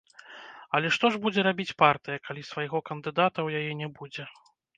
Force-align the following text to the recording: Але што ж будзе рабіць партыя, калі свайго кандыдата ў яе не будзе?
Але 0.77 0.87
што 0.95 1.11
ж 1.15 1.19
будзе 1.25 1.41
рабіць 1.47 1.75
партыя, 1.83 2.23
калі 2.25 2.41
свайго 2.51 2.77
кандыдата 2.89 3.39
ў 3.47 3.61
яе 3.61 3.71
не 3.85 3.93
будзе? 4.01 4.29